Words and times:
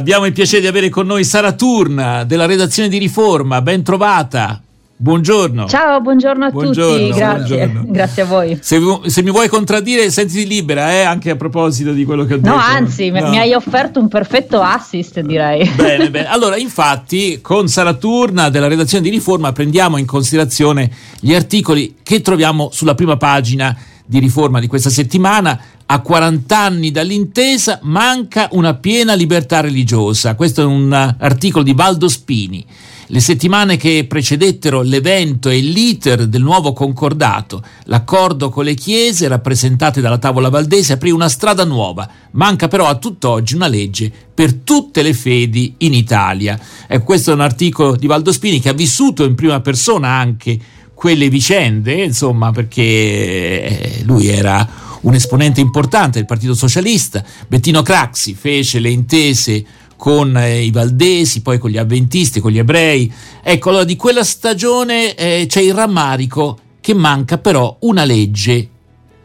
Abbiamo 0.00 0.26
il 0.26 0.32
piacere 0.32 0.60
di 0.60 0.68
avere 0.68 0.90
con 0.90 1.06
noi 1.06 1.24
Sara 1.24 1.50
Turna 1.54 2.22
della 2.22 2.46
redazione 2.46 2.88
di 2.88 2.98
Riforma, 2.98 3.60
ben 3.60 3.82
trovata. 3.82 4.62
Buongiorno. 4.96 5.66
Ciao, 5.66 6.00
buongiorno 6.00 6.44
a 6.44 6.50
buongiorno, 6.50 7.08
tutti, 7.08 7.18
grazie. 7.18 7.56
Buongiorno. 7.66 7.92
grazie 7.92 8.22
a 8.22 8.24
voi. 8.24 8.58
Se, 8.60 8.78
se, 9.06 9.22
mi 9.24 9.32
vuoi 9.32 9.48
contraddire, 9.48 10.08
sentiti 10.12 10.46
libera, 10.46 10.92
eh, 10.92 11.00
anche 11.00 11.30
a 11.30 11.36
proposito 11.36 11.90
di 11.90 12.04
quello 12.04 12.24
che 12.26 12.34
ho 12.34 12.36
detto. 12.36 12.48
No, 12.48 12.60
anzi, 12.60 13.10
no. 13.10 13.28
mi 13.28 13.38
hai 13.38 13.54
offerto 13.54 13.98
un 13.98 14.06
perfetto 14.06 14.60
assist, 14.60 15.18
direi. 15.18 15.68
Bene, 15.74 16.08
bene. 16.14 16.28
Allora, 16.28 16.56
infatti, 16.56 17.40
con 17.42 17.66
Sara 17.66 17.94
Turna 17.94 18.50
della 18.50 18.68
redazione 18.68 19.02
di 19.02 19.10
Riforma 19.10 19.50
prendiamo 19.50 19.96
in 19.96 20.06
considerazione 20.06 20.88
gli 21.18 21.34
articoli 21.34 21.96
che 22.04 22.20
troviamo 22.20 22.68
sulla 22.70 22.94
prima 22.94 23.16
pagina 23.16 23.76
di 24.06 24.20
Riforma 24.20 24.60
di 24.60 24.68
questa 24.68 24.90
settimana 24.90 25.60
a 25.90 26.00
40 26.00 26.58
anni 26.58 26.90
dall'intesa 26.90 27.78
manca 27.84 28.48
una 28.52 28.74
piena 28.74 29.14
libertà 29.14 29.60
religiosa. 29.60 30.34
Questo 30.34 30.60
è 30.60 30.64
un 30.64 30.92
articolo 30.92 31.64
di 31.64 31.72
Valdo 31.72 32.08
Spini. 32.08 32.64
Le 33.10 33.20
settimane 33.20 33.78
che 33.78 34.04
precedettero 34.06 34.82
l'evento 34.82 35.48
e 35.48 35.60
l'iter 35.60 36.26
del 36.26 36.42
nuovo 36.42 36.74
concordato, 36.74 37.62
l'accordo 37.84 38.50
con 38.50 38.64
le 38.64 38.74
chiese 38.74 39.28
rappresentate 39.28 40.02
dalla 40.02 40.18
tavola 40.18 40.50
valdese 40.50 40.92
aprì 40.92 41.10
una 41.10 41.30
strada 41.30 41.64
nuova. 41.64 42.06
Manca 42.32 42.68
però 42.68 42.86
a 42.86 42.96
tutt'oggi 42.96 43.54
una 43.54 43.66
legge 43.66 44.12
per 44.34 44.52
tutte 44.56 45.00
le 45.00 45.14
fedi 45.14 45.76
in 45.78 45.94
Italia. 45.94 46.60
Ecco, 46.86 47.04
questo 47.04 47.30
è 47.30 47.34
un 47.34 47.40
articolo 47.40 47.96
di 47.96 48.06
Valdo 48.06 48.30
Spini 48.30 48.60
che 48.60 48.68
ha 48.68 48.74
vissuto 48.74 49.24
in 49.24 49.34
prima 49.34 49.60
persona 49.60 50.08
anche 50.08 50.58
quelle 50.92 51.30
vicende, 51.30 51.94
insomma, 52.02 52.50
perché 52.50 52.82
eh, 52.82 54.02
lui 54.04 54.26
era 54.26 54.86
un 55.02 55.14
esponente 55.14 55.60
importante 55.60 56.18
del 56.18 56.26
Partito 56.26 56.54
Socialista. 56.54 57.24
Bettino 57.46 57.82
Craxi 57.82 58.34
fece 58.34 58.78
le 58.78 58.90
intese 58.90 59.64
con 59.96 60.36
eh, 60.36 60.62
i 60.62 60.70
valdesi, 60.70 61.42
poi 61.42 61.58
con 61.58 61.70
gli 61.70 61.76
avventisti, 61.76 62.40
con 62.40 62.52
gli 62.52 62.58
ebrei. 62.58 63.12
Ecco, 63.42 63.70
allora 63.70 63.84
di 63.84 63.96
quella 63.96 64.24
stagione 64.24 65.14
eh, 65.14 65.46
c'è 65.48 65.60
il 65.60 65.74
rammarico 65.74 66.58
che 66.80 66.94
manca 66.94 67.38
però 67.38 67.76
una 67.80 68.04
legge 68.04 68.68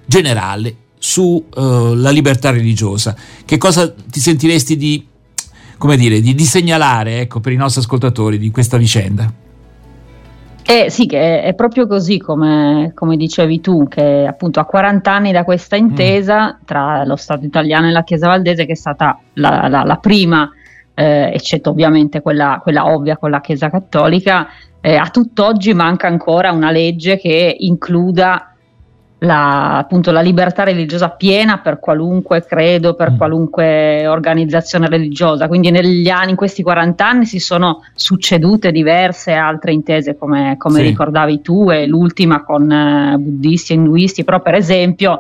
generale 0.05 0.75
sulla 0.97 2.09
uh, 2.09 2.13
libertà 2.13 2.49
religiosa. 2.49 3.15
Che 3.45 3.57
cosa 3.57 3.91
ti 3.91 4.19
sentiresti 4.19 4.75
di, 4.75 5.05
dire, 5.95 6.21
di, 6.21 6.33
di 6.33 6.45
segnalare 6.45 7.19
ecco, 7.19 7.39
per 7.39 7.51
i 7.51 7.57
nostri 7.57 7.81
ascoltatori 7.81 8.37
di 8.37 8.51
questa 8.51 8.77
vicenda? 8.77 9.42
Eh, 10.65 10.89
sì, 10.89 11.05
che 11.05 11.43
è, 11.43 11.53
proprio 11.55 11.87
così 11.87 12.17
come, 12.19 12.91
come, 12.95 13.17
dicevi 13.17 13.59
tu, 13.59 13.87
che 13.87 14.25
appunto 14.25 14.59
a 14.59 14.65
40 14.65 15.11
anni 15.11 15.31
da 15.31 15.43
questa 15.43 15.75
intesa 15.75 16.53
mm. 16.53 16.65
tra 16.65 17.03
lo 17.03 17.15
Stato 17.17 17.45
italiano 17.45 17.87
e 17.87 17.91
la 17.91 18.03
Chiesa 18.03 18.27
valdese, 18.27 18.65
che 18.65 18.71
è 18.71 18.75
stata 18.75 19.19
la, 19.33 19.67
la, 19.67 19.83
la 19.83 19.97
prima, 19.97 20.49
eh, 20.93 21.31
eccetto 21.33 21.69
ovviamente 21.69 22.21
quella, 22.21 22.59
quella, 22.63 22.87
ovvia 22.87 23.17
con 23.17 23.29
la 23.29 23.41
Chiesa 23.41 23.69
cattolica, 23.69 24.47
eh, 24.79 24.95
a 24.95 25.09
tutt'oggi 25.09 25.73
manca 25.73 26.07
ancora 26.07 26.51
una 26.51 26.71
legge 26.71 27.17
che 27.17 27.55
includa 27.59 28.52
la, 29.23 29.77
appunto, 29.77 30.11
la 30.11 30.21
libertà 30.21 30.63
religiosa 30.63 31.09
piena 31.09 31.59
per 31.59 31.79
qualunque 31.79 32.43
credo, 32.45 32.93
per 32.93 33.11
mm. 33.11 33.17
qualunque 33.17 34.07
organizzazione 34.07 34.87
religiosa. 34.87 35.47
Quindi 35.47 35.71
negli 35.71 36.09
anni, 36.09 36.31
in 36.31 36.35
questi 36.35 36.61
40 36.61 37.07
anni 37.07 37.25
si 37.25 37.39
sono 37.39 37.83
succedute 37.95 38.71
diverse 38.71 39.33
altre 39.33 39.71
intese, 39.71 40.17
come, 40.17 40.55
come 40.57 40.79
sì. 40.79 40.85
ricordavi 40.87 41.41
tu, 41.41 41.71
e 41.71 41.87
l'ultima 41.87 42.43
con 42.43 42.69
eh, 42.69 43.15
buddisti 43.17 43.71
e 43.73 43.75
induisti, 43.75 44.23
però 44.23 44.41
per 44.41 44.55
esempio 44.55 45.19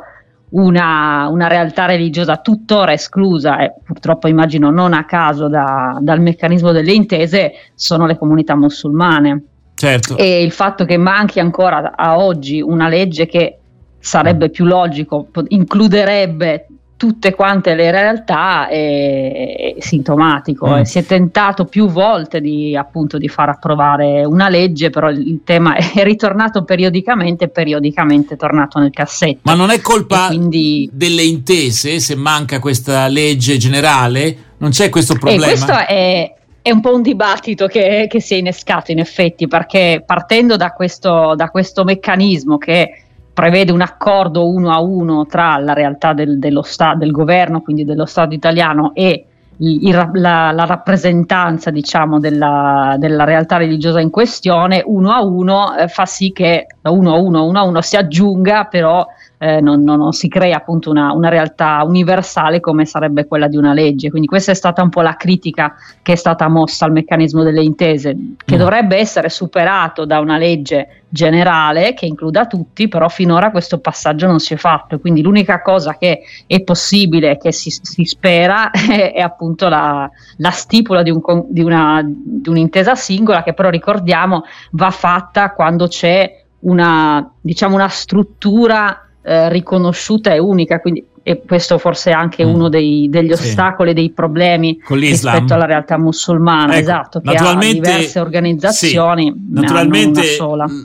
una, 0.49 1.27
una, 1.31 1.47
realtà 1.47 1.85
religiosa 1.85 2.37
tuttora 2.37 2.93
esclusa 2.93 3.57
e 3.57 3.73
purtroppo 3.83 4.27
immagino 4.27 4.69
non 4.69 4.93
a 4.93 5.03
caso 5.05 5.47
da, 5.47 5.97
dal 5.99 6.21
meccanismo 6.21 6.71
delle 6.71 6.93
intese 6.93 7.53
sono 7.73 8.05
le 8.05 8.17
comunità 8.17 8.55
musulmane. 8.55 9.43
Certo. 9.73 10.15
E 10.17 10.43
il 10.43 10.51
fatto 10.51 10.85
che 10.85 10.97
manchi 10.97 11.39
ancora 11.39 11.93
a 11.95 12.19
oggi 12.19 12.61
una 12.61 12.87
legge 12.87 13.25
che 13.25 13.57
sarebbe 14.03 14.49
più 14.49 14.65
logico, 14.65 15.27
includerebbe 15.47 16.67
tutte 16.97 17.33
quante 17.33 17.73
le 17.73 17.89
realtà 17.89 18.67
è, 18.67 19.75
sintomatico. 19.79 20.67
Mm. 20.67 20.81
Si 20.81 20.99
è 20.99 21.05
tentato 21.05 21.63
più 21.65 21.87
volte 21.87 22.41
di, 22.41 22.75
appunto, 22.75 23.17
di 23.17 23.29
far 23.29 23.47
approvare 23.47 24.25
una 24.25 24.49
legge, 24.49 24.89
però 24.89 25.09
il 25.09 25.39
tema 25.45 25.75
è 25.79 26.03
ritornato 26.03 26.65
periodicamente 26.65 27.45
e 27.45 27.49
periodicamente 27.49 28.33
è 28.33 28.37
tornato 28.37 28.77
nel 28.79 28.91
cassetto. 28.91 29.39
Ma 29.43 29.53
non 29.53 29.69
è 29.69 29.79
colpa 29.79 30.27
quindi... 30.27 30.89
delle 30.91 31.23
intese 31.23 32.01
se 32.01 32.15
manca 32.15 32.59
questa 32.59 33.07
legge 33.07 33.55
generale? 33.55 34.37
Non 34.57 34.71
c'è 34.71 34.89
questo 34.89 35.13
problema? 35.15 35.45
E 35.45 35.47
questo 35.47 35.73
è, 35.73 36.33
è 36.61 36.71
un 36.71 36.81
po' 36.81 36.93
un 36.93 37.01
dibattito 37.01 37.67
che, 37.67 38.07
che, 38.09 38.19
si 38.19 38.33
è 38.33 38.37
innescato 38.37 38.91
in 38.91 38.99
effetti, 38.99 39.47
perché 39.47 40.03
partendo 40.05 40.57
da 40.57 40.71
questo, 40.71 41.35
da 41.35 41.49
questo 41.49 41.85
meccanismo 41.85 42.57
che 42.57 43.02
prevede 43.33 43.71
un 43.71 43.81
accordo 43.81 44.47
uno 44.47 44.71
a 44.71 44.79
uno 44.79 45.25
tra 45.25 45.57
la 45.57 45.73
realtà 45.73 46.13
del, 46.13 46.39
sta, 46.63 46.95
del 46.95 47.11
governo, 47.11 47.61
quindi 47.61 47.83
dello 47.83 48.05
Stato 48.05 48.33
italiano, 48.33 48.91
e 48.93 49.25
il, 49.57 50.09
la, 50.13 50.51
la, 50.51 50.65
rappresentanza 50.65 51.69
diciamo, 51.69 52.19
della, 52.19 52.95
della, 52.97 53.23
realtà 53.23 53.57
religiosa 53.57 53.99
in 53.99 54.09
questione, 54.09 54.81
uno 54.85 55.11
a 55.11 55.23
uno, 55.23 55.75
eh, 55.75 55.87
fa 55.87 56.05
sì 56.05 56.31
che 56.31 56.67
da 56.81 56.89
uno 56.91 57.13
a 57.13 57.17
uno, 57.17 57.45
uno 57.45 57.59
a 57.59 57.63
uno 57.63 57.81
si 57.81 57.95
aggiunga 57.95 58.65
però 58.65 59.05
eh, 59.43 59.59
non, 59.59 59.83
non, 59.83 59.97
non, 59.97 60.13
si 60.13 60.29
crea 60.29 60.55
appunto 60.55 60.89
una, 60.89 61.11
una, 61.11 61.27
realtà 61.27 61.83
universale 61.83 62.61
come 62.61 62.85
sarebbe 62.85 63.27
quella 63.27 63.49
di 63.49 63.57
una 63.57 63.73
legge. 63.73 64.09
Quindi 64.09 64.25
questa 64.25 64.51
è 64.51 64.55
stata 64.55 64.81
un 64.81 64.87
po' 64.87 65.01
la 65.01 65.17
critica 65.17 65.75
che 66.01 66.13
è 66.13 66.15
stata 66.15 66.47
mossa 66.47 66.85
al 66.85 66.93
meccanismo 66.93 67.43
delle 67.43 67.61
intese, 67.61 68.15
che 68.45 68.55
mm. 68.55 68.57
dovrebbe 68.57 68.95
essere 68.95 69.27
superato 69.27 70.05
da 70.05 70.21
una 70.21 70.37
legge 70.37 71.01
generale 71.09 71.93
che 71.93 72.05
includa 72.05 72.47
tutti, 72.47 72.87
però 72.87 73.09
finora 73.09 73.51
questo 73.51 73.79
passaggio 73.79 74.27
non 74.27 74.39
si 74.39 74.53
è 74.53 74.57
fatto. 74.57 74.97
Quindi 74.97 75.21
l'unica 75.21 75.61
cosa 75.61 75.97
che 75.97 76.21
è 76.47 76.61
possibile, 76.61 77.35
che 77.35 77.51
si, 77.51 77.69
si 77.69 78.05
spera, 78.05 78.71
è, 78.71 79.11
è, 79.11 79.19
appunto 79.19 79.67
la, 79.67 80.09
la 80.37 80.51
stipula 80.51 81.03
di, 81.03 81.09
un, 81.09 81.21
di, 81.49 81.61
una, 81.61 82.01
di 82.01 82.47
un'intesa 82.47 82.95
singola 82.95 83.43
che 83.43 83.53
però 83.53 83.69
ricordiamo 83.69 84.43
va 84.71 84.89
fatta 84.89 85.51
quando 85.51 85.87
c'è 85.87 86.43
una, 86.59 87.29
diciamo, 87.41 87.75
una 87.75 87.89
struttura 87.89 89.03
eh, 89.23 89.49
riconosciuta 89.49 90.33
e 90.33 90.39
unica, 90.39 90.79
quindi 90.79 91.05
e 91.23 91.41
questo 91.45 91.77
forse 91.77 92.11
è 92.11 92.13
anche 92.13 92.45
mm. 92.45 92.53
uno 92.53 92.67
dei, 92.67 93.07
degli 93.09 93.31
ostacoli, 93.31 93.89
sì. 93.89 93.95
dei 93.95 94.11
problemi 94.11 94.77
rispetto 94.89 95.53
alla 95.53 95.65
realtà 95.65 95.97
musulmana, 95.97 96.73
ecco, 96.73 96.81
esatto, 96.81 97.21
che 97.21 97.35
ha 97.35 97.55
diverse 97.55 98.19
organizzazioni. 98.19 99.33
Sì, 99.33 99.53
naturalmente 99.53 100.21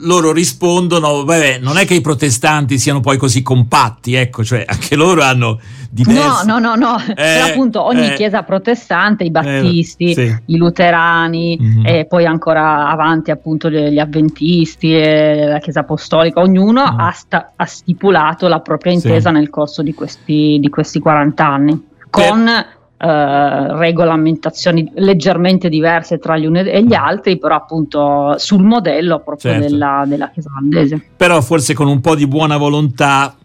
loro 0.03 0.31
rispondono, 0.31 1.25
vabbè, 1.25 1.59
non 1.59 1.77
è 1.77 1.85
che 1.85 1.95
i 1.95 2.01
protestanti 2.01 2.79
siano 2.79 3.01
poi 3.01 3.17
così 3.17 3.41
compatti, 3.41 4.13
ecco, 4.13 4.43
cioè 4.45 4.63
anche 4.65 4.95
loro 4.95 5.23
hanno 5.23 5.59
diverse... 5.89 6.45
No, 6.45 6.59
no, 6.59 6.75
no, 6.75 6.75
no, 6.75 6.99
eh, 7.09 7.13
però 7.13 7.45
appunto 7.47 7.83
ogni 7.83 8.11
eh, 8.11 8.13
chiesa 8.13 8.43
protestante, 8.43 9.23
i 9.23 9.31
battisti, 9.31 10.11
eh, 10.11 10.13
sì. 10.13 10.35
i 10.45 10.57
luterani, 10.57 11.59
mm-hmm. 11.61 11.85
e 11.85 12.05
poi 12.05 12.25
ancora 12.25 12.87
avanti 12.87 13.31
appunto 13.31 13.69
gli, 13.69 13.99
avventisti, 13.99 14.91
la 14.91 15.59
chiesa 15.59 15.81
apostolica, 15.81 16.39
ognuno 16.39 16.83
mm. 16.83 16.99
ha, 16.99 17.11
sta, 17.11 17.51
ha, 17.55 17.65
stipulato 17.65 18.47
la 18.47 18.59
propria 18.59 18.93
intesa 18.93 19.31
nel 19.31 19.49
corso 19.49 19.81
di 19.81 19.93
questi 19.93 20.28
questi, 20.29 20.59
di 20.59 20.69
questi 20.69 20.99
40 20.99 21.45
anni, 21.45 21.87
con 22.09 22.47
eh, 22.47 23.77
regolamentazioni 23.77 24.91
leggermente 24.95 25.69
diverse 25.69 26.19
tra 26.19 26.37
gli 26.37 26.45
uni 26.45 26.59
e 26.59 26.83
gli 26.83 26.93
altri, 26.93 27.39
però 27.39 27.55
appunto 27.55 28.35
sul 28.37 28.63
modello 28.63 29.21
proprio 29.23 29.53
certo. 29.53 29.67
della, 29.67 30.03
della 30.05 30.29
Chiesa 30.29 30.49
olandese. 30.51 31.03
Però 31.17 31.41
forse 31.41 31.73
con 31.73 31.87
un 31.87 31.99
po' 32.01 32.15
di 32.15 32.27
buona 32.27 32.57
volontà 32.57 33.35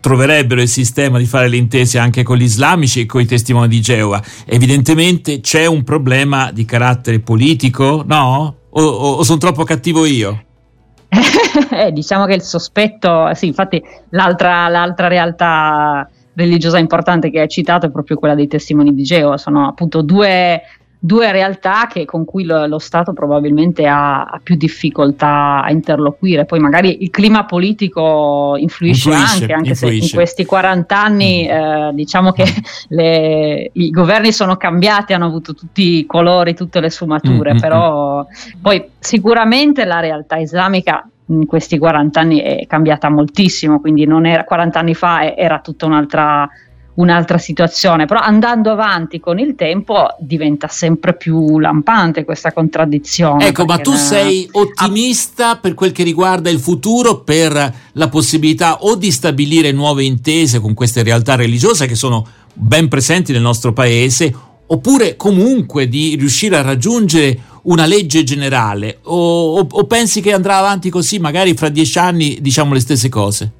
troverebbero 0.00 0.60
il 0.60 0.68
sistema 0.68 1.18
di 1.18 1.24
fare 1.24 1.48
le 1.48 1.56
intese 1.56 1.98
anche 1.98 2.22
con 2.22 2.36
gli 2.36 2.42
islamici 2.42 3.00
e 3.00 3.06
con 3.06 3.20
i 3.20 3.26
testimoni 3.26 3.68
di 3.68 3.80
Geova. 3.80 4.22
Evidentemente 4.44 5.40
c'è 5.40 5.66
un 5.66 5.82
problema 5.82 6.50
di 6.52 6.64
carattere 6.64 7.20
politico, 7.20 8.04
no? 8.06 8.54
O, 8.70 8.82
o, 8.82 9.12
o 9.14 9.22
sono 9.24 9.38
troppo 9.38 9.64
cattivo 9.64 10.04
io? 10.04 10.44
eh, 11.72 11.92
diciamo 11.92 12.26
che 12.26 12.34
il 12.34 12.42
sospetto, 12.42 13.32
sì, 13.34 13.46
infatti 13.46 13.82
l'altra, 14.10 14.68
l'altra 14.68 15.08
realtà 15.08 16.08
religiosa 16.36 16.78
importante 16.78 17.30
che 17.30 17.40
hai 17.40 17.48
citato 17.48 17.86
è 17.86 17.90
proprio 17.90 18.16
quella 18.16 18.34
dei 18.34 18.46
testimoni 18.46 18.94
di 18.94 19.02
Geo, 19.02 19.36
sono 19.38 19.66
appunto 19.66 20.02
due, 20.02 20.60
due 20.98 21.32
realtà 21.32 21.88
che, 21.90 22.04
con 22.04 22.26
cui 22.26 22.44
lo, 22.44 22.66
lo 22.66 22.78
Stato 22.78 23.14
probabilmente 23.14 23.86
ha, 23.86 24.24
ha, 24.24 24.40
più 24.42 24.54
difficoltà 24.54 25.62
a 25.62 25.70
interloquire, 25.70 26.44
poi 26.44 26.60
magari 26.60 27.02
il 27.02 27.10
clima 27.10 27.46
politico 27.46 28.54
influisce, 28.58 29.08
influisce 29.08 29.42
anche, 29.42 29.52
anche 29.54 29.68
influisce. 29.70 29.98
se 29.98 30.04
in 30.04 30.10
questi 30.12 30.44
40 30.44 31.02
anni 31.02 31.48
mm. 31.48 31.50
eh, 31.50 31.90
diciamo 31.94 32.32
che 32.32 32.44
le, 32.88 33.70
i 33.72 33.90
governi 33.90 34.30
sono 34.30 34.56
cambiati, 34.56 35.14
hanno 35.14 35.26
avuto 35.26 35.54
tutti 35.54 35.98
i 35.98 36.06
colori, 36.06 36.54
tutte 36.54 36.80
le 36.80 36.90
sfumature, 36.90 37.52
mm-hmm. 37.52 37.60
però 37.60 38.20
mm. 38.20 38.60
poi 38.60 38.84
sicuramente 38.98 39.86
la 39.86 40.00
realtà 40.00 40.36
islamica 40.36 41.08
in 41.26 41.46
questi 41.46 41.78
40 41.78 42.20
anni 42.20 42.40
è 42.40 42.66
cambiata 42.66 43.08
moltissimo, 43.10 43.80
quindi 43.80 44.04
non 44.04 44.26
era, 44.26 44.44
40 44.44 44.78
anni 44.78 44.94
fa 44.94 45.34
era 45.34 45.60
tutta 45.60 45.86
un'altra, 45.86 46.48
un'altra 46.94 47.38
situazione, 47.38 48.06
però 48.06 48.20
andando 48.20 48.70
avanti 48.70 49.18
con 49.18 49.38
il 49.38 49.54
tempo 49.54 50.08
diventa 50.18 50.68
sempre 50.68 51.14
più 51.14 51.58
lampante 51.58 52.24
questa 52.24 52.52
contraddizione. 52.52 53.48
Ecco, 53.48 53.64
ma 53.64 53.78
tu 53.78 53.92
ne... 53.92 53.96
sei 53.96 54.48
ottimista 54.52 55.50
ah. 55.50 55.56
per 55.56 55.74
quel 55.74 55.92
che 55.92 56.04
riguarda 56.04 56.48
il 56.50 56.60
futuro, 56.60 57.20
per 57.20 57.74
la 57.92 58.08
possibilità 58.08 58.82
o 58.82 58.94
di 58.94 59.10
stabilire 59.10 59.72
nuove 59.72 60.04
intese 60.04 60.60
con 60.60 60.74
queste 60.74 61.02
realtà 61.02 61.34
religiose 61.34 61.86
che 61.86 61.94
sono 61.94 62.26
ben 62.52 62.88
presenti 62.88 63.32
nel 63.32 63.42
nostro 63.42 63.72
paese, 63.72 64.34
oppure 64.66 65.16
comunque 65.16 65.88
di 65.88 66.16
riuscire 66.16 66.56
a 66.56 66.62
raggiungere 66.62 67.38
una 67.62 67.86
legge 67.86 68.22
generale, 68.22 68.98
o, 69.02 69.58
o, 69.58 69.66
o 69.68 69.84
pensi 69.84 70.20
che 70.20 70.32
andrà 70.32 70.56
avanti 70.56 70.90
così, 70.90 71.18
magari 71.18 71.54
fra 71.54 71.68
dieci 71.68 71.98
anni 71.98 72.38
diciamo 72.40 72.72
le 72.72 72.80
stesse 72.80 73.08
cose? 73.08 73.52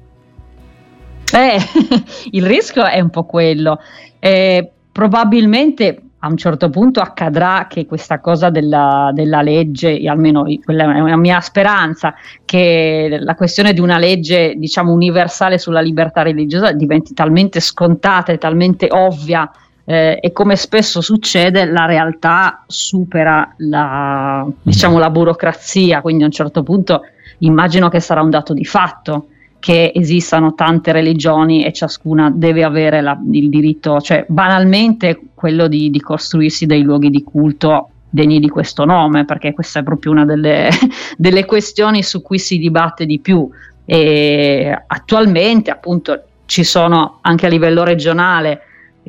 Eh, 1.33 1.57
il 2.31 2.45
rischio 2.45 2.85
è 2.85 2.99
un 2.99 3.09
po' 3.09 3.25
quello. 3.25 3.79
Eh, 4.19 4.69
probabilmente 4.91 6.01
a 6.19 6.27
un 6.27 6.37
certo 6.37 6.69
punto 6.69 6.99
accadrà 6.99 7.67
che 7.69 7.85
questa 7.85 8.19
cosa 8.19 8.49
della, 8.49 9.11
della, 9.13 9.41
legge, 9.41 10.01
almeno 10.07 10.45
quella 10.63 10.95
è 10.95 10.99
una 10.99 11.17
mia 11.17 11.39
speranza, 11.41 12.15
che 12.43 13.17
la 13.19 13.35
questione 13.35 13.73
di 13.73 13.79
una 13.79 13.99
legge 13.99 14.55
diciamo 14.55 14.91
universale 14.91 15.59
sulla 15.59 15.81
libertà 15.81 16.23
religiosa 16.23 16.71
diventi 16.71 17.13
talmente 17.13 17.59
scontata 17.59 18.31
e 18.31 18.37
talmente 18.37 18.87
ovvia 18.89 19.49
eh, 19.89 20.19
e 20.21 20.33
come 20.33 20.57
spesso 20.57 20.99
succede 20.99 21.63
la 21.63 21.85
realtà 21.85 22.63
supera 22.67 23.53
la, 23.59 24.45
diciamo, 24.61 24.97
la 24.97 25.09
burocrazia, 25.09 26.01
quindi 26.01 26.23
a 26.23 26.25
un 26.25 26.33
certo 26.33 26.61
punto 26.61 27.03
immagino 27.39 27.87
che 27.87 28.01
sarà 28.01 28.21
un 28.21 28.29
dato 28.29 28.53
di 28.53 28.65
fatto 28.65 29.27
che 29.59 29.93
esistano 29.95 30.55
tante 30.55 30.91
religioni 30.91 31.63
e 31.63 31.71
ciascuna 31.71 32.29
deve 32.33 32.65
avere 32.65 32.99
la, 32.99 33.17
il 33.31 33.47
diritto, 33.47 34.01
cioè 34.01 34.25
banalmente 34.27 35.21
quello 35.33 35.69
di, 35.69 35.89
di, 35.89 36.01
costruirsi 36.01 36.65
dei 36.65 36.81
luoghi 36.81 37.09
di 37.09 37.23
culto 37.23 37.89
degni 38.09 38.41
di 38.41 38.49
questo 38.49 38.83
nome, 38.83 39.23
perché 39.23 39.53
questa 39.53 39.79
è 39.79 39.83
proprio 39.83 40.11
una 40.11 40.25
delle, 40.25 40.69
delle 41.15 41.45
questioni 41.45 42.03
su 42.03 42.21
cui 42.21 42.39
si 42.39 42.57
dibatte 42.57 43.05
di 43.05 43.19
più. 43.19 43.49
E 43.85 44.83
attualmente 44.85 45.71
appunto 45.71 46.23
ci 46.45 46.65
sono 46.65 47.19
anche 47.21 47.45
a 47.45 47.49
livello 47.49 47.83
regionale, 47.83 48.61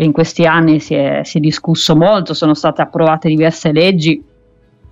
in 0.05 0.13
questi 0.13 0.45
anni 0.45 0.81
si 0.81 0.95
è, 0.95 1.23
si 1.25 1.39
è 1.39 1.41
discusso 1.41 1.97
molto, 1.97 2.35
sono 2.35 2.55
state 2.55 2.83
approvate 2.83 3.29
diverse 3.29 3.73
leggi 3.73 4.23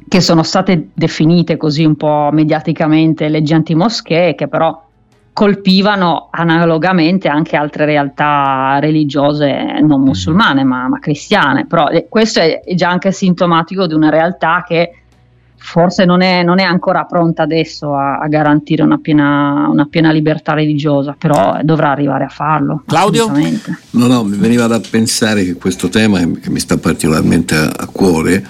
che 0.09 0.21
sono 0.21 0.43
state 0.43 0.89
definite 0.95 1.57
così 1.57 1.85
un 1.85 1.97
po' 1.97 2.29
mediaticamente 2.33 3.29
leggi 3.29 3.55
antimoschee, 3.55 4.35
che 4.35 4.49
però 4.49 4.85
colpivano 5.33 6.29
analogamente 6.31 7.29
anche 7.29 7.57
altre 7.57 7.85
realtà 7.85 8.79
religiose 8.81 9.81
non 9.81 10.01
mhm. 10.01 10.07
musulmane 10.07 10.65
ma, 10.65 10.89
ma 10.89 10.99
cristiane, 10.99 11.67
però 11.67 11.89
eh, 11.89 12.07
questo 12.09 12.41
è, 12.41 12.63
è, 12.63 12.75
già 12.75 12.89
anche 12.89 13.13
sintomatico 13.13 13.87
di 13.87 13.95
una 13.95 14.09
realtà 14.09 14.65
che 14.67 14.93
forse 15.57 16.05
non 16.05 16.23
è, 16.23 16.43
non 16.43 16.59
è 16.59 16.63
ancora 16.63 17.05
pronta 17.05 17.43
adesso 17.43 17.95
a, 17.95 18.19
a 18.19 18.29
garantire 18.29 18.83
una 18.83 18.99
piena, 18.99 19.69
una 19.69 19.87
piena, 19.87 20.13
libertà 20.13 20.53
religiosa, 20.53 21.15
però 21.19 21.59
dovrà 21.63 21.91
arrivare 21.91 22.25
a 22.25 22.29
farlo. 22.29 22.83
Claudio? 22.87 23.31
No, 23.91 24.07
no, 24.07 24.25
mi 24.25 24.37
veniva 24.37 24.67
da 24.67 24.81
pensare 24.81 25.45
che 25.45 25.55
questo 25.55 25.89
tema 25.89 26.19
che 26.19 26.51
mi 26.51 26.61
sta 26.61 26.77
particolarmente 26.77 27.55
a, 27.55 27.73
a 27.77 27.87
cuore, 27.87 28.45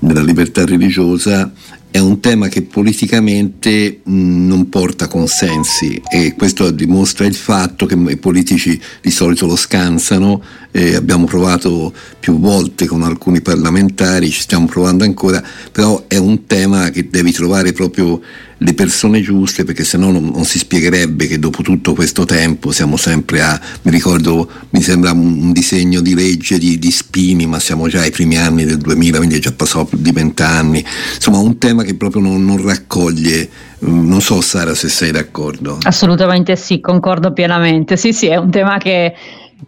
della 0.00 0.22
libertà 0.22 0.64
religiosa, 0.64 1.50
è 1.90 1.98
un 1.98 2.20
tema 2.20 2.48
che 2.48 2.62
politicamente 2.62 4.00
mh, 4.02 4.46
non 4.46 4.68
porta 4.68 5.08
consensi 5.08 6.00
e 6.08 6.34
questo 6.36 6.70
dimostra 6.70 7.24
il 7.24 7.34
fatto 7.34 7.86
che 7.86 7.94
i 7.94 8.16
politici 8.18 8.78
di 9.00 9.10
solito 9.10 9.46
lo 9.46 9.56
scansano, 9.56 10.42
eh, 10.70 10.94
abbiamo 10.94 11.26
provato 11.26 11.92
più 12.18 12.38
volte 12.38 12.86
con 12.86 13.02
alcuni 13.02 13.40
parlamentari, 13.40 14.30
ci 14.30 14.40
stiamo 14.40 14.66
provando 14.66 15.04
ancora, 15.04 15.42
però 15.72 16.04
è 16.06 16.16
un 16.16 16.46
tema 16.46 16.90
che 16.90 17.08
devi 17.10 17.32
trovare 17.32 17.72
proprio 17.72 18.20
le 18.60 18.74
persone 18.74 19.20
giuste 19.20 19.64
perché 19.64 19.84
se 19.84 19.96
no 19.98 20.10
non, 20.10 20.44
si 20.44 20.58
spiegherebbe 20.58 21.28
che 21.28 21.38
dopo 21.38 21.62
tutto 21.62 21.94
questo 21.94 22.24
tempo 22.24 22.72
siamo 22.72 22.96
sempre 22.96 23.40
a, 23.40 23.60
mi 23.82 23.90
ricordo, 23.90 24.50
mi 24.70 24.82
sembra 24.82 25.12
un, 25.12 25.40
un 25.40 25.52
disegno 25.52 26.00
di 26.00 26.14
legge 26.14 26.58
di, 26.58 26.78
di, 26.78 26.90
Spini, 26.90 27.46
ma 27.46 27.60
siamo 27.60 27.88
già 27.88 28.00
ai 28.00 28.10
primi 28.10 28.36
anni 28.36 28.64
del 28.64 28.78
2000, 28.78 29.16
quindi 29.18 29.36
è 29.36 29.40
già 29.40 29.52
passato 29.52 29.84
più 29.86 29.98
di 29.98 30.10
vent'anni, 30.10 30.84
insomma 31.14 31.38
un 31.38 31.58
tema 31.58 31.84
che 31.84 31.94
proprio 31.94 32.22
non, 32.22 32.44
non 32.44 32.60
raccoglie 32.62 33.48
mm, 33.84 34.08
non 34.08 34.20
so 34.20 34.40
Sara 34.40 34.74
se 34.74 34.88
sei 34.88 35.12
d'accordo. 35.12 35.78
Assolutamente 35.82 36.56
sì, 36.56 36.80
concordo 36.80 37.32
pienamente. 37.32 37.96
Sì, 37.96 38.12
sì, 38.12 38.26
è 38.26 38.36
un 38.36 38.50
tema 38.50 38.78
che 38.78 39.14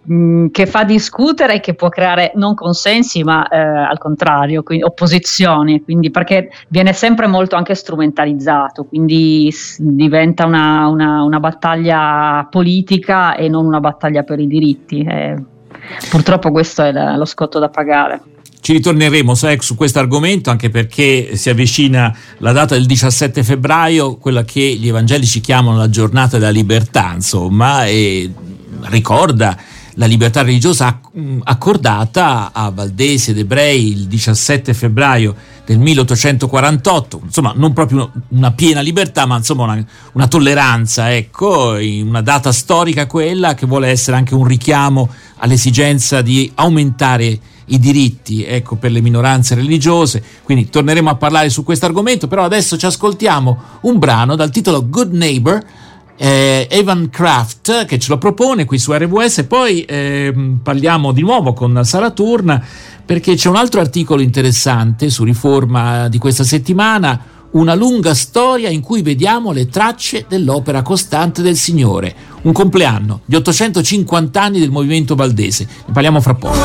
Mm, 0.09 0.47
che 0.53 0.67
fa 0.67 0.85
discutere 0.85 1.55
e 1.55 1.61
che 1.61 1.75
può 1.75 1.89
creare 1.89 2.31
non 2.37 2.55
consensi 2.55 3.25
ma 3.25 3.49
eh, 3.49 3.59
al 3.59 3.99
contrario 3.99 4.63
quindi 4.63 4.85
opposizioni 4.85 5.83
quindi 5.83 6.13
perché 6.13 6.51
viene 6.69 6.93
sempre 6.93 7.27
molto 7.27 7.57
anche 7.57 7.75
strumentalizzato 7.75 8.85
quindi 8.85 9.51
s- 9.51 9.81
diventa 9.81 10.47
una, 10.47 10.87
una, 10.87 11.25
una, 11.25 11.41
battaglia 11.41 12.47
politica 12.49 13.35
e 13.35 13.49
non 13.49 13.67
una 13.67 13.81
battaglia 13.81 14.23
per 14.23 14.39
i 14.39 14.47
diritti 14.47 15.03
eh, 15.03 15.35
purtroppo 16.09 16.53
questo 16.53 16.85
è 16.85 16.93
la, 16.93 17.17
lo 17.17 17.25
scotto 17.25 17.59
da 17.59 17.69
pagare. 17.69 18.23
Ci 18.61 18.75
ritorneremo 18.75 19.35
su 19.35 19.75
questo 19.75 19.99
argomento 19.99 20.51
anche 20.51 20.69
perché 20.69 21.35
si 21.35 21.51
avvicina 21.51 22.15
la 22.39 22.53
data 22.53 22.75
del 22.75 22.87
17 22.87 23.43
febbraio, 23.43 24.19
quella 24.19 24.45
che 24.45 24.61
gli 24.61 24.87
evangelici 24.87 25.41
chiamano 25.41 25.79
la 25.79 25.89
giornata 25.89 26.37
della 26.37 26.51
libertà, 26.51 27.13
insomma, 27.15 27.87
e 27.87 28.31
ricorda 28.83 29.57
la 29.95 30.07
libertà 30.07 30.43
religiosa 30.43 31.01
accordata 31.45 32.51
a 32.53 32.71
Valdesi 32.71 33.31
ed 33.31 33.39
ebrei 33.39 33.89
il 33.89 34.07
17 34.07 34.73
febbraio 34.75 35.35
del 35.65 35.79
1848, 35.79 37.21
insomma 37.25 37.53
non 37.55 37.73
proprio 37.73 38.11
una 38.29 38.53
piena 38.53 38.81
libertà 38.81 39.27
ma 39.27 39.37
insomma 39.37 39.65
una, 39.65 39.85
una 40.13 40.27
tolleranza, 40.27 41.15
ecco, 41.15 41.77
una 41.81 42.23
data 42.23 42.53
storica 42.53 43.07
quella 43.07 43.55
che 43.55 43.67
vuole 43.67 43.89
essere 43.89 44.17
anche 44.17 44.35
un 44.35 44.45
richiamo 44.45 45.09
all'esigenza 45.37 46.23
di 46.23 46.51
aumentare 46.55 47.39
i 47.67 47.79
diritti 47.79 48.45
ecco, 48.45 48.77
per 48.77 48.91
le 48.91 49.01
minoranze 49.01 49.55
religiose, 49.55 50.23
quindi 50.43 50.69
torneremo 50.69 51.11
a 51.11 51.15
parlare 51.17 51.51
su 51.51 51.63
questo 51.63 51.87
argomento, 51.87 52.27
però 52.27 52.45
adesso 52.45 52.77
ci 52.77 52.87
ascoltiamo 52.87 53.63
un 53.83 53.99
brano 53.99 54.37
dal 54.37 54.51
titolo 54.51 54.89
Good 54.89 55.13
Neighbor 55.13 55.65
eh, 56.23 56.67
Evan 56.71 57.09
Kraft 57.09 57.87
che 57.87 57.99
ce 57.99 58.11
lo 58.11 58.19
propone 58.19 58.67
qui 58.67 58.79
su 58.79 58.93
RWS 58.93 59.39
e 59.39 59.45
poi 59.45 59.85
eh, 59.85 60.59
parliamo 60.63 61.13
di 61.13 61.23
nuovo 61.23 61.55
con 61.55 61.81
Sara 61.83 62.11
Turna 62.11 62.63
perché 63.07 63.37
c'è 63.37 63.49
un 63.49 63.57
altro 63.57 63.81
articolo 63.81 64.21
interessante 64.21 65.09
su 65.09 65.25
riforma 65.25 66.09
di 66.09 66.19
questa 66.19 66.45
settimana 66.45 67.39
una 67.53 67.75
lunga 67.75 68.15
storia 68.15 68.69
in 68.69 68.83
cui 68.83 69.01
vediamo 69.01 69.51
le 69.51 69.69
tracce 69.69 70.27
dell'opera 70.29 70.83
costante 70.83 71.41
del 71.43 71.57
Signore, 71.57 72.15
un 72.43 72.53
compleanno, 72.53 73.23
gli 73.25 73.35
850 73.35 74.41
anni 74.41 74.61
del 74.61 74.71
movimento 74.71 75.17
valdese. 75.17 75.67
Ne 75.87 75.93
parliamo 75.93 76.21
fra 76.21 76.35
poco. 76.35 76.59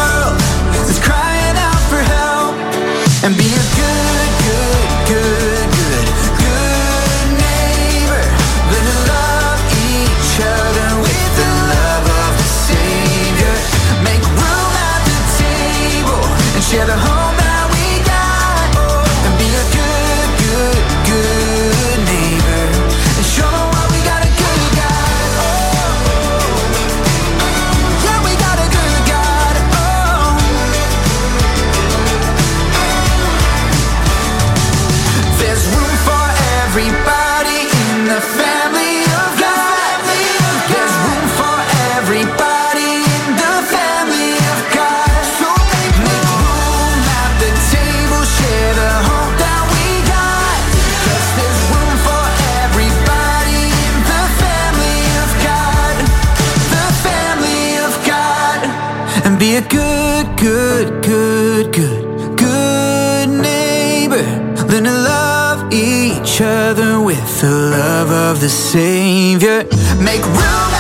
a 59.56 59.62
good, 59.70 60.38
good, 60.38 61.02
good, 61.02 61.74
good, 61.74 62.38
good 62.38 63.30
neighbor. 63.30 64.24
Learn 64.68 64.84
to 64.84 64.92
love 64.92 65.72
each 65.72 66.42
other 66.42 67.00
with 67.00 67.40
the 67.40 67.52
love 67.52 68.12
of 68.12 68.42
the 68.42 68.50
Savior. 68.50 69.64
Make 70.04 70.26
room. 70.26 70.75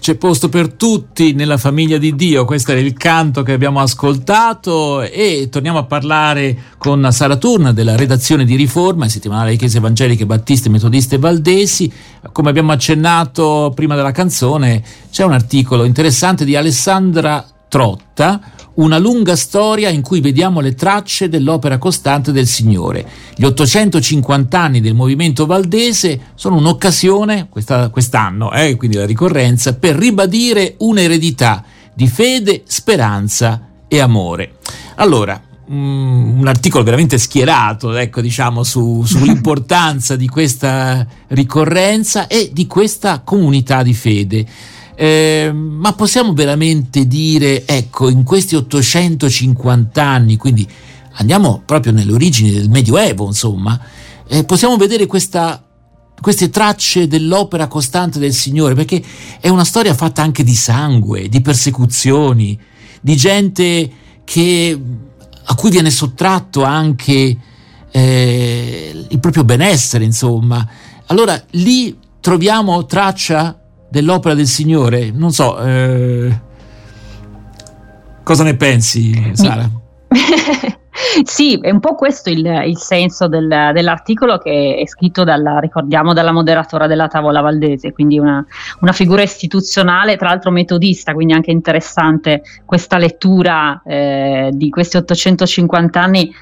C'è 0.00 0.14
posto 0.14 0.48
per 0.48 0.72
tutti 0.72 1.34
nella 1.34 1.58
famiglia 1.58 1.98
di 1.98 2.14
Dio, 2.14 2.46
questo 2.46 2.72
era 2.72 2.80
il 2.80 2.94
canto 2.94 3.42
che 3.42 3.52
abbiamo 3.52 3.80
ascoltato 3.80 5.02
e 5.02 5.48
torniamo 5.50 5.78
a 5.78 5.84
parlare 5.84 6.56
con 6.78 7.06
Sara 7.12 7.36
Turna 7.36 7.72
della 7.72 7.96
redazione 7.96 8.46
di 8.46 8.56
Riforma, 8.56 9.04
il 9.04 9.10
settimanale 9.10 9.50
di 9.50 9.56
Chiese 9.58 9.76
Evangeliche 9.76 10.24
Battiste, 10.24 10.70
Metodiste 10.70 11.16
e 11.16 11.18
Valdesi. 11.18 11.92
Come 12.32 12.48
abbiamo 12.48 12.72
accennato 12.72 13.72
prima 13.74 13.94
della 13.94 14.10
canzone, 14.10 14.82
c'è 15.10 15.24
un 15.24 15.32
articolo 15.32 15.84
interessante 15.84 16.46
di 16.46 16.56
Alessandra 16.56 17.46
Trotta, 17.68 18.40
una 18.74 18.98
lunga 18.98 19.36
storia 19.36 19.88
in 19.88 20.02
cui 20.02 20.20
vediamo 20.20 20.60
le 20.60 20.74
tracce 20.74 21.28
dell'opera 21.28 21.78
costante 21.78 22.32
del 22.32 22.46
Signore. 22.46 23.06
Gli 23.34 23.44
850 23.44 24.58
anni 24.58 24.80
del 24.80 24.94
movimento 24.94 25.46
valdese 25.46 26.20
sono 26.34 26.56
un'occasione, 26.56 27.48
questa, 27.48 27.88
quest'anno, 27.90 28.52
eh, 28.52 28.76
quindi 28.76 28.96
la 28.96 29.06
ricorrenza, 29.06 29.74
per 29.74 29.96
ribadire 29.96 30.74
un'eredità 30.78 31.64
di 31.92 32.06
fede, 32.08 32.62
speranza 32.66 33.68
e 33.88 33.98
amore. 33.98 34.54
Allora, 34.96 35.40
un 35.70 36.44
articolo 36.46 36.82
veramente 36.82 37.16
schierato, 37.16 37.96
ecco, 37.96 38.20
diciamo, 38.20 38.64
su, 38.64 39.04
sull'importanza 39.04 40.16
di 40.16 40.26
questa 40.26 41.06
ricorrenza 41.28 42.26
e 42.26 42.50
di 42.52 42.66
questa 42.66 43.20
comunità 43.20 43.82
di 43.82 43.94
fede. 43.94 44.46
Eh, 45.00 45.50
ma 45.50 45.94
possiamo 45.94 46.34
veramente 46.34 47.06
dire, 47.06 47.66
ecco, 47.66 48.10
in 48.10 48.22
questi 48.22 48.54
850 48.54 50.04
anni, 50.04 50.36
quindi 50.36 50.68
andiamo 51.12 51.62
proprio 51.64 51.90
nelle 51.90 52.12
origini 52.12 52.50
del 52.50 52.68
Medioevo, 52.68 53.24
insomma, 53.24 53.80
eh, 54.28 54.44
possiamo 54.44 54.76
vedere 54.76 55.06
questa, 55.06 55.64
queste 56.20 56.50
tracce 56.50 57.08
dell'opera 57.08 57.66
costante 57.66 58.18
del 58.18 58.34
Signore, 58.34 58.74
perché 58.74 59.02
è 59.40 59.48
una 59.48 59.64
storia 59.64 59.94
fatta 59.94 60.20
anche 60.20 60.44
di 60.44 60.54
sangue, 60.54 61.30
di 61.30 61.40
persecuzioni, 61.40 62.60
di 63.00 63.16
gente 63.16 63.90
che, 64.22 64.78
a 65.44 65.54
cui 65.54 65.70
viene 65.70 65.90
sottratto 65.90 66.62
anche 66.62 67.38
eh, 67.90 69.06
il 69.08 69.18
proprio 69.18 69.44
benessere, 69.44 70.04
insomma. 70.04 70.68
Allora 71.06 71.42
lì 71.52 71.96
troviamo 72.20 72.84
traccia 72.84 73.59
dell'opera 73.90 74.34
del 74.34 74.46
Signore. 74.46 75.10
Non 75.10 75.32
so, 75.32 75.58
eh, 75.58 76.40
cosa 78.22 78.44
ne 78.44 78.56
pensi, 78.56 79.32
Sara? 79.34 79.68
sì, 81.24 81.58
è 81.60 81.70
un 81.70 81.80
po' 81.80 81.94
questo 81.94 82.30
il, 82.30 82.44
il 82.66 82.78
senso 82.78 83.28
del, 83.28 83.46
dell'articolo 83.46 84.38
che 84.38 84.76
è 84.80 84.86
scritto 84.86 85.24
dalla, 85.24 85.58
ricordiamo, 85.58 86.12
dalla 86.12 86.32
moderatora 86.32 86.86
della 86.86 87.08
tavola 87.08 87.40
valdese, 87.40 87.92
quindi 87.92 88.18
una, 88.18 88.44
una, 88.80 88.92
figura 88.92 89.22
istituzionale, 89.22 90.16
tra 90.16 90.28
l'altro 90.28 90.50
metodista, 90.50 91.12
quindi 91.12 91.32
anche 91.32 91.50
interessante 91.50 92.42
questa 92.64 92.98
lettura 92.98 93.82
eh, 93.84 94.50
di 94.52 94.70
questi 94.70 94.96
850 94.96 96.00
anni 96.00 96.32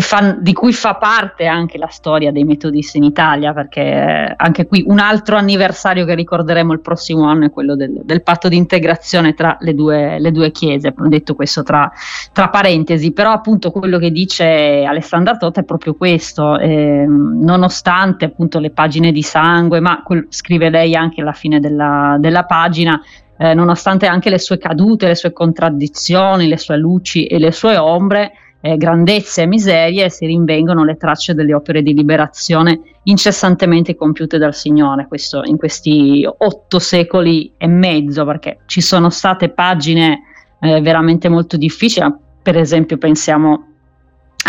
fa, 0.00 0.36
di 0.38 0.52
cui 0.52 0.72
fa 0.72 0.94
parte 0.94 1.46
anche 1.46 1.78
la 1.78 1.88
storia 1.88 2.30
dei 2.30 2.44
metodisti 2.44 2.98
in 2.98 3.04
Italia, 3.04 3.52
perché 3.52 3.80
eh, 3.80 4.34
anche 4.36 4.66
qui 4.66 4.84
un 4.86 4.98
altro 4.98 5.36
anniversario 5.36 6.04
che 6.04 6.14
ricorderemo 6.14 6.72
il 6.72 6.80
prossimo 6.80 7.24
anno 7.24 7.46
è 7.46 7.50
quello 7.50 7.74
del, 7.74 8.00
del 8.04 8.22
patto 8.22 8.48
di 8.48 8.56
integrazione 8.56 9.34
tra 9.34 9.56
le 9.60 9.74
due, 9.74 10.18
le 10.18 10.32
due 10.32 10.50
chiese, 10.50 10.94
detto 10.96 11.34
questo 11.34 11.62
tra, 11.62 11.90
tra, 12.32 12.48
parentesi, 12.48 13.12
però 13.12 13.32
appunto 13.32 13.70
quello 13.70 13.98
che 13.98 14.10
dice 14.10 14.84
Alessandra 14.86 15.36
Tota 15.36 15.60
è 15.60 15.64
proprio 15.64 15.94
questo, 15.94 16.58
eh, 16.58 17.04
nonostante 17.06 18.26
appunto 18.26 18.58
le 18.58 18.70
pagine 18.70 19.12
di 19.12 19.22
sangue, 19.22 19.80
ma 19.80 20.02
quel, 20.02 20.26
scrive 20.28 20.70
lei 20.70 20.94
anche 20.94 21.20
alla 21.20 21.32
fine 21.32 21.60
della, 21.60 22.16
della 22.18 22.44
pagina, 22.44 23.00
eh, 23.36 23.54
nonostante 23.54 24.06
anche 24.06 24.30
le 24.30 24.38
sue 24.38 24.58
cadute, 24.58 25.06
le 25.06 25.14
sue 25.14 25.32
contraddizioni, 25.32 26.48
le 26.48 26.58
sue 26.58 26.76
luci 26.76 27.26
e 27.26 27.38
le 27.38 27.52
sue 27.52 27.76
ombre, 27.76 28.32
eh, 28.60 28.76
grandezze 28.76 29.42
e 29.42 29.46
miserie 29.46 30.10
si 30.10 30.26
rinvengono 30.26 30.84
le 30.84 30.96
tracce 30.96 31.34
delle 31.34 31.54
opere 31.54 31.82
di 31.82 31.94
liberazione 31.94 32.80
incessantemente 33.04 33.94
compiute 33.94 34.38
dal 34.38 34.54
Signore, 34.54 35.06
questo 35.06 35.42
in 35.44 35.56
questi 35.56 36.26
otto 36.26 36.78
secoli 36.78 37.52
e 37.56 37.66
mezzo, 37.66 38.24
perché 38.24 38.58
ci 38.66 38.80
sono 38.80 39.10
state 39.10 39.50
pagine 39.50 40.22
eh, 40.60 40.80
veramente 40.80 41.28
molto 41.28 41.56
difficili, 41.56 42.12
per 42.42 42.56
esempio 42.56 42.98
pensiamo 42.98 43.64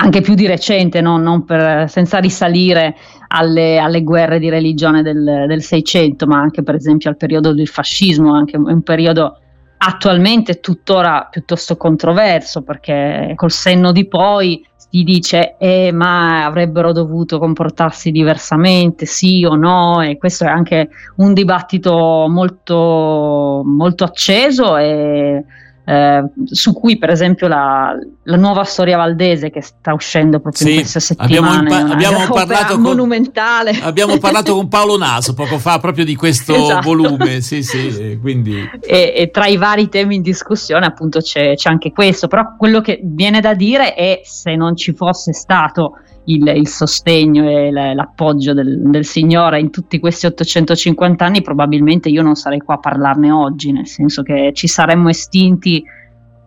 anche 0.01 0.21
più 0.21 0.33
di 0.33 0.47
recente, 0.47 1.01
no? 1.01 1.43
per, 1.45 1.89
senza 1.89 2.19
risalire 2.19 2.95
alle, 3.27 3.77
alle, 3.77 4.03
guerre 4.03 4.39
di 4.39 4.49
religione 4.49 5.01
del, 5.01 5.45
del 5.47 5.61
600, 5.61 6.25
ma 6.25 6.39
anche 6.39 6.63
per 6.63 6.75
esempio 6.75 7.09
al 7.09 7.17
periodo 7.17 7.53
del 7.53 7.67
fascismo, 7.67 8.33
anche 8.33 8.57
un 8.57 8.81
periodo 8.81 9.39
attualmente 9.81 10.59
tuttora 10.59 11.27
piuttosto 11.29 11.77
controverso 11.77 12.63
perché 12.63 13.33
col 13.35 13.51
senno 13.51 13.91
di 13.91 14.07
poi 14.07 14.65
si 14.75 15.03
dice 15.03 15.55
eh, 15.57 15.91
ma 15.93 16.45
avrebbero 16.45 16.91
dovuto 16.91 17.37
comportarsi 17.37 18.11
diversamente, 18.11 19.05
sì 19.05 19.45
o 19.45 19.55
no, 19.55 20.01
e 20.01 20.17
questo 20.17 20.45
è 20.45 20.47
anche 20.47 20.89
un 21.17 21.33
dibattito 21.33 22.25
molto, 22.27 23.61
molto 23.63 24.03
acceso 24.03 24.77
e 24.77 25.43
eh, 25.89 26.23
su 26.45 26.71
cui 26.73 26.99
per 26.99 27.09
esempio 27.09 27.47
la, 27.47 27.97
la, 28.21 28.37
nuova 28.37 28.63
storia 28.63 28.95
valdese 28.95 29.49
che 29.49 29.63
sta 29.63 29.91
uscendo 29.95 30.39
proprio 30.39 30.67
sì, 30.67 30.73
in 30.73 30.79
queste 30.81 30.99
settimane 30.99 31.57
abbiamo, 31.57 31.79
impa- 31.79 31.93
abbiamo 31.93 32.31
parlato 32.31 32.73
con, 32.73 32.81
monumentale 32.83 33.71
abbiamo 33.81 34.19
parlato 34.19 34.53
con 34.53 34.67
Paolo 34.67 34.99
Naso 34.99 35.33
poco 35.33 35.57
fa 35.57 35.79
proprio 35.79 36.05
di 36.05 36.15
questo 36.15 36.53
esatto. 36.61 36.81
volume 36.81 37.41
sì, 37.41 37.63
sì, 37.63 38.19
quindi... 38.21 38.69
e, 38.81 39.13
e, 39.15 39.31
tra 39.31 39.47
i 39.47 39.57
vari 39.57 39.89
temi 39.89 40.17
in 40.17 40.21
discussione 40.21 40.85
appunto 40.85 41.21
c'è, 41.21 41.55
c'è 41.55 41.69
anche 41.71 41.91
questo 41.91 42.27
però 42.27 42.53
quello 42.55 42.81
che 42.81 42.99
viene 43.01 43.41
da 43.41 43.55
dire 43.55 43.95
è 43.95 44.21
se 44.23 44.55
non 44.55 44.75
ci 44.75 44.93
fosse 44.93 45.33
stato 45.33 45.93
il, 46.25 46.47
il 46.47 46.67
sostegno 46.67 47.49
e 47.49 47.71
l'appoggio 47.71 48.53
del, 48.53 48.81
del, 48.81 49.05
Signore 49.05 49.59
in 49.59 49.69
tutti 49.69 49.99
questi 49.99 50.25
850 50.25 51.25
anni, 51.25 51.41
probabilmente 51.41 52.09
io 52.09 52.21
non 52.21 52.35
sarei 52.35 52.59
qua 52.59 52.75
a 52.75 52.79
parlarne 52.79 53.31
oggi, 53.31 53.71
nel 53.71 53.87
senso 53.87 54.21
che 54.21 54.51
ci 54.53 54.67
saremmo 54.67 55.09
estinti 55.09 55.83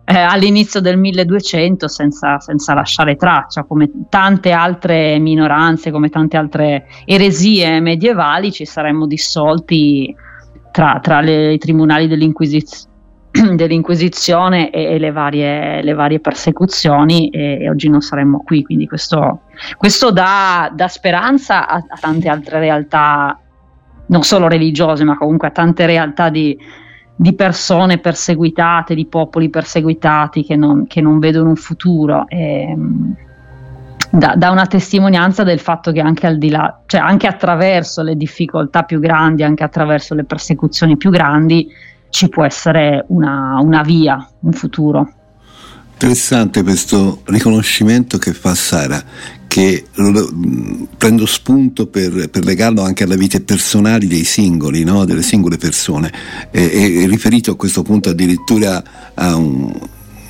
eh, 0.05 0.17
all'inizio 0.17 0.81
del 0.81 0.97
1200 0.97 1.87
senza, 1.87 2.39
senza, 2.39 2.73
lasciare 2.73 3.15
traccia, 3.15 3.63
come 3.63 3.89
tante 4.09 4.51
altre 4.51 5.17
minoranze, 5.19 5.91
come 5.91 6.09
tante 6.09 6.37
altre 6.37 6.87
eresie 7.05 7.79
medievali, 7.79 8.51
ci 8.51 8.65
saremmo 8.65 9.07
dissolti 9.07 10.13
tra, 10.71 10.99
tra 11.01 11.21
le, 11.21 11.53
i 11.53 11.57
tribunali 11.57 12.07
dell'Inquisizione 12.07 12.91
dell'Inquisizione 13.55 14.69
e, 14.69 14.93
e 14.93 14.99
le, 14.99 15.11
varie, 15.11 15.81
le, 15.81 15.93
varie, 15.93 16.19
persecuzioni 16.19 17.29
e, 17.29 17.59
e, 17.61 17.69
oggi 17.69 17.89
non 17.89 18.01
saremmo 18.01 18.43
qui, 18.43 18.63
quindi 18.63 18.87
questo, 18.87 19.41
questo 19.77 20.11
dà, 20.11 20.71
dà, 20.73 20.87
speranza 20.87 21.67
a, 21.67 21.75
a, 21.75 21.97
tante 21.99 22.29
altre 22.29 22.59
realtà, 22.59 23.39
non 24.07 24.23
solo 24.23 24.47
religiose, 24.47 25.03
ma 25.03 25.17
comunque 25.17 25.49
a 25.49 25.51
tante 25.51 25.85
realtà 25.85 26.29
di, 26.29 26.57
di 27.15 27.33
persone 27.33 27.99
perseguitate, 27.99 28.95
di 28.95 29.05
popoli 29.05 29.49
perseguitati 29.49 30.43
che 30.43 30.55
non, 30.55 30.87
che 30.87 31.01
non 31.01 31.19
vedono 31.19 31.49
un 31.49 31.55
futuro. 31.55 32.25
E, 32.27 32.75
da, 34.09 34.35
da, 34.35 34.51
una 34.51 34.67
testimonianza 34.67 35.43
del 35.43 35.59
fatto 35.59 35.91
che 35.91 35.99
anche 35.99 36.27
al 36.27 36.37
di 36.37 36.51
là, 36.51 36.81
cioè 36.85 37.01
anche 37.01 37.25
attraverso 37.25 38.03
le 38.03 38.15
difficoltà 38.15 38.83
più 38.83 38.99
grandi, 38.99 39.41
anche 39.41 39.63
attraverso 39.63 40.13
le 40.13 40.23
persecuzioni 40.23 40.97
più 40.97 41.09
grandi, 41.09 41.67
ci 42.09 42.29
può 42.29 42.43
essere 42.43 43.05
una, 43.07 43.57
una 43.59 43.81
via, 43.81 44.23
un 44.41 44.51
futuro. 44.51 45.09
Interessante 45.93 46.63
questo 46.63 47.21
riconoscimento 47.25 48.17
che 48.17 48.33
fa 48.33 48.53
Sara, 48.55 49.03
che 49.47 49.85
prendo 50.97 51.25
spunto 51.25 51.87
per, 51.87 52.29
per, 52.29 52.43
legarlo 52.43 52.81
anche 52.81 53.03
alle 53.03 53.15
vite 53.15 53.41
personali 53.41 54.07
dei 54.07 54.23
singoli, 54.25 54.83
no? 54.83 55.05
delle 55.05 55.21
singole 55.21 55.57
persone, 55.57 56.11
e, 56.51 57.03
e, 57.03 57.07
riferito 57.07 57.51
a 57.51 57.55
questo 57.55 57.83
punto 57.83 58.09
addirittura 58.09 58.83
a 59.13 59.35
un, 59.35 59.71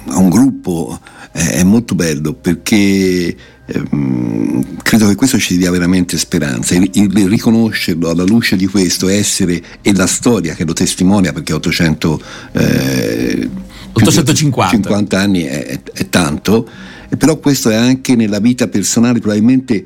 a 0.08 0.18
un 0.18 0.30
gruppo, 0.30 1.00
eh, 1.32 1.54
è 1.54 1.64
molto 1.64 1.96
bello 1.96 2.34
perché 2.34 3.36
Ehm, 3.66 4.76
credo 4.84 5.08
che 5.08 5.16
questo 5.16 5.40
ci 5.40 5.58
dia 5.58 5.72
veramente 5.72 6.18
speranza, 6.18 6.76
il, 6.76 6.90
il, 6.94 7.30
riconoscerlo 7.30 8.10
alla 8.10 8.24
luce 8.24 8.58
di 8.58 8.68
questo 8.68 9.08
essere 9.08 9.62
e 9.82 9.94
la 9.94 10.06
storia 10.06 10.54
che 10.54 10.66
lo 10.66 10.74
testimonia 10.74 11.32
perché 11.32 11.54
800, 11.54 12.22
eh, 12.52 13.50
850 13.94 15.20
anni 15.20 15.44
è, 15.44 15.66
è, 15.66 15.82
è 15.94 16.10
tanto, 16.10 16.68
però 17.18 17.38
questo 17.38 17.70
è 17.70 17.76
anche 17.76 18.16
nella 18.16 18.40
vita 18.40 18.68
personale 18.68 19.20
probabilmente 19.20 19.86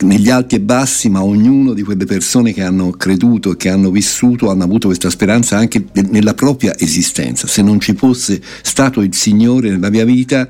negli 0.00 0.30
alti 0.30 0.54
e 0.54 0.60
bassi, 0.60 1.08
ma 1.10 1.22
ognuno 1.22 1.72
di 1.72 1.82
quelle 1.82 2.06
persone 2.06 2.52
che 2.52 2.62
hanno 2.62 2.90
creduto, 2.90 3.54
che 3.54 3.68
hanno 3.68 3.90
vissuto, 3.90 4.50
hanno 4.50 4.64
avuto 4.64 4.86
questa 4.86 5.10
speranza 5.10 5.56
anche 5.56 5.86
nella 6.10 6.34
propria 6.34 6.76
esistenza. 6.78 7.46
Se 7.46 7.62
non 7.62 7.80
ci 7.80 7.94
fosse 7.94 8.40
stato 8.62 9.02
il 9.02 9.14
Signore 9.14 9.70
nella 9.70 9.90
mia 9.90 10.04
vita, 10.04 10.48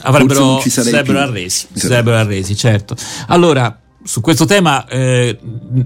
avrebbero, 0.00 0.62
sarebbero 0.66 1.18
arresi, 1.18 1.66
sarebbero 1.72 2.16
arresi, 2.16 2.56
certo. 2.56 2.96
Allora, 3.28 3.78
su 4.06 4.20
questo 4.20 4.44
tema 4.44 4.86
eh, 4.86 5.36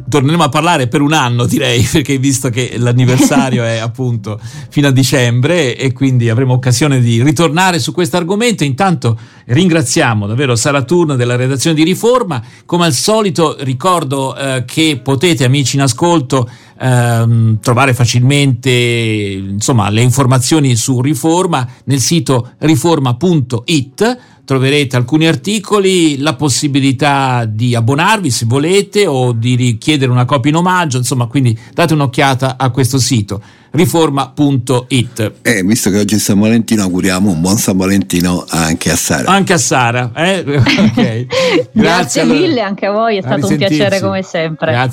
torneremo 0.08 0.42
a 0.42 0.48
parlare 0.50 0.88
per 0.88 1.00
un 1.00 1.14
anno, 1.14 1.46
direi, 1.46 1.82
perché 1.90 2.18
visto 2.18 2.50
che 2.50 2.74
l'anniversario 2.76 3.64
è 3.64 3.78
appunto 3.82 4.38
fino 4.68 4.88
a 4.88 4.90
dicembre 4.90 5.76
e 5.76 5.92
quindi 5.92 6.28
avremo 6.28 6.52
occasione 6.52 7.00
di 7.00 7.22
ritornare 7.22 7.78
su 7.78 7.92
questo 7.92 8.18
argomento. 8.18 8.62
Intanto 8.62 9.18
ringraziamo 9.46 10.26
davvero 10.26 10.54
Sara 10.54 10.82
Turno 10.82 11.16
della 11.16 11.36
redazione 11.36 11.74
di 11.74 11.82
Riforma. 11.82 12.42
Come 12.66 12.84
al 12.84 12.92
solito 12.92 13.56
ricordo 13.60 14.36
eh, 14.36 14.64
che 14.66 15.00
potete, 15.02 15.44
amici 15.44 15.76
in 15.76 15.82
ascolto, 15.82 16.48
ehm, 16.78 17.58
trovare 17.60 17.94
facilmente 17.94 18.70
insomma, 18.70 19.88
le 19.88 20.02
informazioni 20.02 20.76
su 20.76 21.00
Riforma 21.00 21.66
nel 21.84 22.00
sito 22.00 22.52
riforma.it 22.58 24.18
troverete 24.50 24.96
alcuni 24.96 25.28
articoli, 25.28 26.18
la 26.18 26.34
possibilità 26.34 27.44
di 27.44 27.76
abbonarvi 27.76 28.32
se 28.32 28.46
volete 28.48 29.06
o 29.06 29.30
di 29.30 29.54
richiedere 29.54 30.10
una 30.10 30.24
copia 30.24 30.50
in 30.50 30.56
omaggio, 30.56 30.96
insomma, 30.96 31.26
quindi 31.26 31.56
date 31.72 31.94
un'occhiata 31.94 32.56
a 32.58 32.70
questo 32.70 32.98
sito 32.98 33.40
riforma.it. 33.72 35.32
Eh, 35.42 35.62
visto 35.62 35.90
che 35.90 35.98
oggi 35.98 36.16
è 36.16 36.18
San 36.18 36.40
Valentino, 36.40 36.82
auguriamo 36.82 37.30
un 37.30 37.40
buon 37.40 37.56
San 37.58 37.76
Valentino 37.76 38.44
anche 38.48 38.90
a 38.90 38.96
Sara. 38.96 39.30
Anche 39.30 39.52
a 39.52 39.58
Sara, 39.58 40.10
eh? 40.16 40.40
okay. 40.90 41.26
Grazie, 41.70 41.70
Grazie 41.72 42.24
mille 42.24 42.60
anche 42.60 42.86
a 42.86 42.90
voi, 42.90 43.18
è 43.18 43.22
stato 43.22 43.46
un 43.46 43.56
piacere 43.56 44.00
come 44.00 44.22
sempre. 44.22 44.72
Grazie. 44.72 44.88